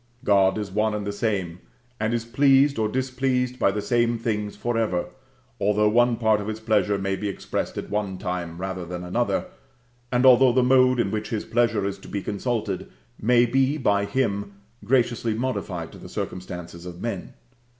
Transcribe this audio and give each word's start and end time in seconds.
God 0.23 0.57
is 0.57 0.71
one 0.71 0.95
and 0.95 1.05
the 1.05 1.11
same, 1.11 1.59
and 1.99 2.11
is 2.11 2.25
pleased 2.25 2.79
or 2.79 2.87
displeased 2.89 3.59
by 3.59 3.69
the 3.69 3.83
same 3.83 4.17
things 4.17 4.55
for 4.55 4.75
ever, 4.75 5.09
although 5.59 5.89
one 5.89 6.15
part 6.15 6.41
of 6.41 6.47
His 6.47 6.59
pleasure 6.59 6.97
may 6.97 7.15
be 7.15 7.29
expressed 7.29 7.77
at 7.77 7.91
one 7.91 8.17
time 8.17 8.57
rather 8.57 8.83
than 8.83 9.03
another, 9.03 9.45
and 10.11 10.25
although 10.25 10.53
the 10.53 10.63
mode 10.63 10.99
in 10.99 11.11
which 11.11 11.29
His 11.29 11.45
pleasure 11.45 11.85
is 11.85 11.99
to 11.99 12.07
be 12.07 12.23
consulted 12.23 12.89
may 13.21 13.45
be 13.45 13.77
by 13.77 14.05
Him 14.05 14.53
graciously 14.83 15.35
modified 15.35 15.91
to 15.91 15.99
the 15.99 16.09
circumstances 16.09 16.87
of 16.87 16.99
men. 16.99 17.35